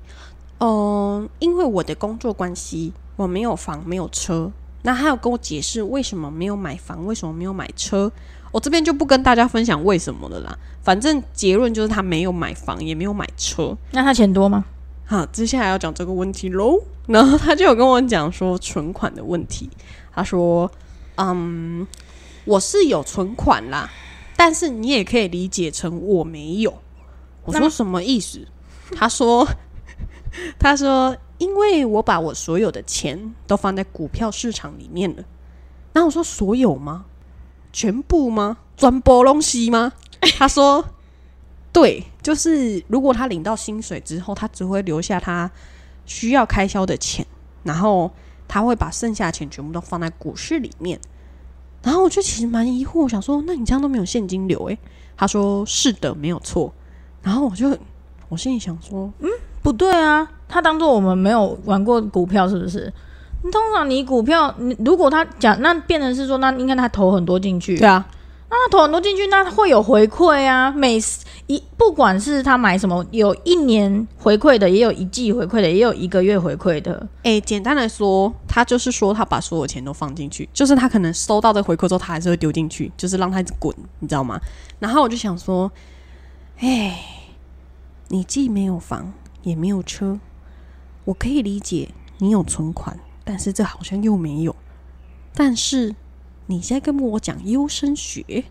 [0.58, 4.52] 嗯，因为我的工作关系，我没有房，没有车。
[4.82, 8.10] 那他有跟我解释为什么没有买房，为什么没有买车。
[8.50, 10.58] 我这边就不跟大家分享为什么了啦。
[10.82, 13.76] 反正结论就是他没有买房，也没有买车。
[13.92, 14.64] 那他钱多吗？
[15.06, 16.78] 好，接下来要讲这个问题喽。
[17.06, 19.70] 然后他就有跟我讲说存款的问题。
[20.14, 20.70] 他说
[21.16, 21.86] ：“嗯，
[22.44, 23.88] 我是有存款啦，
[24.36, 26.74] 但是你也可以理解成我没有。”
[27.44, 28.46] 我说什么意思？
[28.94, 29.48] 他说
[30.60, 35.24] ：“他说，因为我把我所有的钱都放在股票市场里面了。
[35.92, 37.04] 然后我说所有吗？
[37.72, 38.58] 全部吗？
[38.76, 39.92] 转波东西吗？”
[40.38, 40.84] 他说
[41.72, 45.50] ：“对，就是如果他领到薪水之后，他只会留下他
[46.06, 47.26] 需要开销的钱，
[47.64, 48.08] 然后
[48.46, 51.00] 他会把剩下的钱全部都放在股市里面。
[51.82, 54.64] 然后我就其实蛮疑惑，我想说，那你这样都没有现金流？
[54.66, 54.78] 诶，
[55.16, 56.72] 他说是的，没有错。”
[57.20, 57.76] 然后我就，
[58.28, 59.28] 我心里想说，嗯，
[59.60, 62.92] 不对啊，他当做我们没有玩过股票，是不是？
[63.50, 68.06] 通常你股票，你如果他讲，那变成是说，那应该他投很多进去，对啊，
[68.50, 70.70] 那他投很多进去，那会有回馈啊。
[70.70, 71.00] 每
[71.46, 77.08] 一不管是他买什么，有一年回馈的，也有一季回馈的，也有一个月回馈的。
[77.22, 84.38] 诶，简单来说，他就是说他把所有钱都放进去，就是他可能收到这回馈之后，他还是会丢进去，就是让他一直滚，你知道吗？
[84.78, 85.72] 然后我就想说。
[86.58, 86.96] 哎，
[88.06, 90.20] 你既没有房也没有车，
[91.04, 91.88] 我可以理解
[92.18, 94.54] 你有存款，但是这好像又没有。
[95.34, 95.94] 但是
[96.46, 98.44] 你现在跟我讲优生学，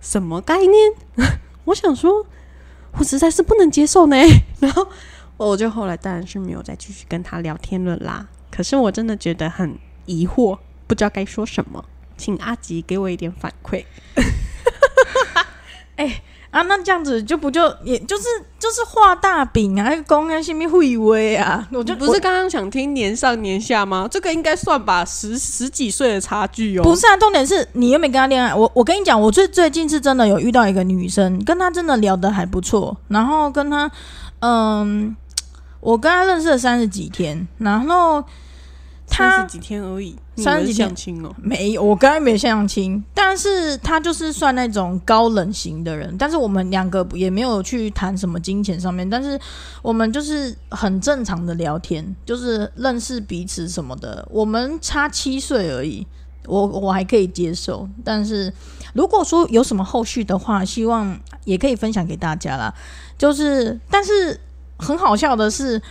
[0.00, 0.72] 什么概念？
[1.64, 2.24] 我想说，
[2.92, 4.16] 我实在是不能接受呢。
[4.60, 4.86] 然后
[5.36, 8.28] 我就后来当然是没有再继续跟他聊天了啦。
[8.50, 11.84] 可是我真的觉得很疑惑，不知道该说什么，
[12.16, 13.84] 请阿吉给我一点反馈。
[15.96, 16.22] 哎。
[16.50, 18.24] 啊，那这样子就不就也就是
[18.58, 21.68] 就是画大饼啊，公安性命会威啊？
[21.72, 24.08] 我就不是刚刚想听年上年下吗？
[24.10, 26.82] 这个应该算吧，十十几岁的差距哦。
[26.82, 28.54] 不是啊，重点是你又没跟他恋爱。
[28.54, 33.90] 我我跟你讲，我最最近是真的有遇到一个女生，跟她真的聊得还不错，然后跟她，
[34.40, 35.14] 嗯，
[35.80, 38.24] 我跟她认识了三十几天，然后。
[39.10, 41.34] 三十几天而已，三十几天亲哦？
[41.42, 46.14] 没有，我刚才没相亲，但是他就是算那种高冷型的人。
[46.16, 49.40] 但是我们两个也没有去谈什么金钱上面，但是
[49.82, 54.26] 我们就是很正常的聊天，就是认识彼此什么的。
[54.30, 56.06] 我们差七岁而已，
[56.46, 57.88] 我我还可以接受。
[58.04, 58.52] 但是
[58.92, 62.72] 如果说有什么后续的话，希望也可以分享给大家啦。
[63.16, 64.38] 就是，但是
[64.76, 65.82] 很好笑的是。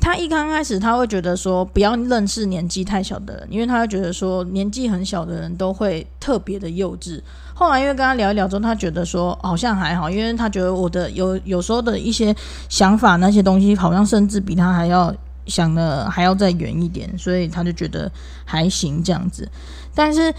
[0.00, 7.20] 他一刚开始他会觉得说不要认识年纪太小的人，因为他会觉得说年纪很小的人都会特别的幼稚。
[7.54, 12.34] 后来因为跟他聊一聊之后，他觉得说好像还好，因为他觉得我的有有时候的一些
[12.70, 15.14] 想法那些东西，好像甚至比他还要
[15.46, 18.10] 想的还要再远一点，所以他就觉得
[18.46, 19.46] 还行这样子。
[19.94, 20.34] 但是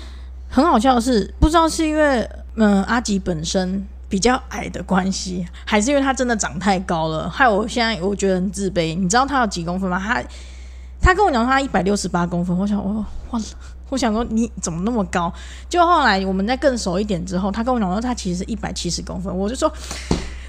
[0.49, 3.85] 很好笑的是，不知道是因为嗯阿吉本身。
[4.11, 8.93] 比较矮的关系，还是因为他真的长太高了，害我现在我觉得很自卑。
[8.93, 9.97] 你知道他有几公分吗？
[9.97, 10.21] 他
[11.01, 13.41] 他跟我讲他一百六十八公分，我想我我
[13.87, 15.31] 我想说你怎么那么高？
[15.69, 19.71] 就后来我们在更熟一点之后，他跟我讲说他其实一百七十公分，我就说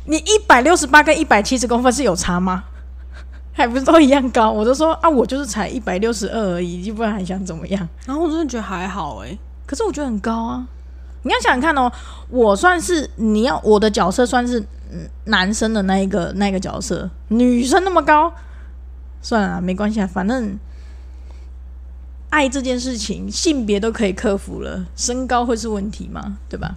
[0.06, 2.64] 你一百六十八跟一百七十公分是有差吗？
[3.54, 4.50] 还不是都一样高？
[4.50, 7.88] 我就说啊，我就是才一百六十二而已，不然还想怎么样？
[8.06, 10.66] 然后我真的觉得还好哎，可是我觉得很高啊。
[11.22, 11.90] 你要想想看哦，
[12.28, 14.64] 我算是你要我的角色算是
[15.24, 18.32] 男生的那一个那个角色，女生那么高，
[19.20, 20.58] 算了，没关系啊，反正
[22.30, 26.38] 爱这件事情，性别都可以克服了，身高会是问题吗？
[26.48, 26.76] 对吧？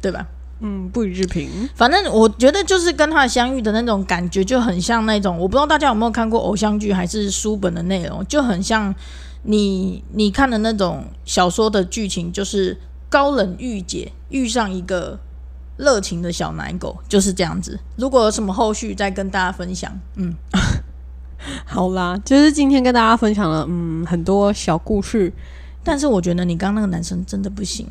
[0.00, 0.26] 对吧？
[0.64, 1.68] 嗯，不予置评。
[1.74, 8.94] 反正我觉得就是跟他相遇的那种感觉就很像那种，我不知道大家有没有看过偶像剧还是书本的内容，就很像
[9.42, 12.78] 你你看的那种小说的剧情，就是
[13.12, 15.20] 高冷御姐遇上一个
[15.76, 17.78] 热情的小奶狗，就是这样子。
[17.96, 19.92] 如果有什么后续，再跟大家分享。
[20.16, 20.34] 嗯，
[21.66, 25.30] 好啦，就是今天跟大家分享了嗯很多小故事，
[25.84, 27.86] 但是我觉得你刚刚那个男生真的不行。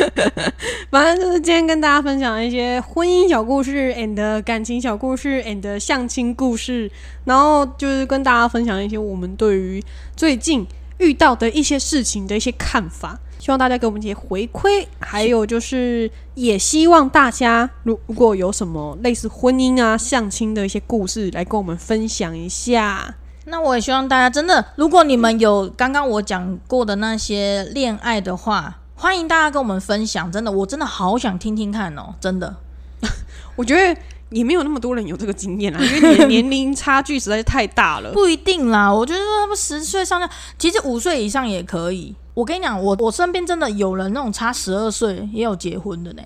[0.90, 6.90] 反正就是今天跟大家分享一些婚姻小故事，and 感情小故事，and 相亲故事，
[7.26, 9.84] 然后就是跟大家分享一些我们对于
[10.16, 23.14] 最近遇到的一些事情的一些看法，希望大家给我们一些回馈，还有就是也希望大家如如果有什么类似婚姻啊、相亲的一些故事，来跟我们分享一下。
[23.44, 28.78] 那我也希望大家真的，如果你们有刚刚我讲过的那些恋爱的话。
[28.98, 32.56] 欢迎大家跟我们分享，真的，我真的好想听听看哦，真的。
[33.54, 34.00] 我觉得
[34.30, 38.12] 也没有那么多人有这个经验啦，因为你的 年龄差距实在是太大了。
[38.12, 42.14] 不一定啦，我觉得他们十岁上下，其实五岁以上也可以。
[42.34, 46.22] 我跟你讲，我我身边真的有人那种差十二岁也有结婚的呢。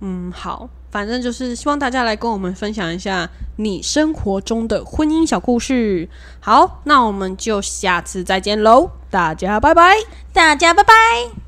[0.00, 6.08] 嗯，好，反正就是希望大家来跟我们分享一下你生活中的婚姻小故事。
[6.40, 9.94] 好，那我们就下次再见喽，大家拜拜，
[10.32, 11.34] 大家拜拜。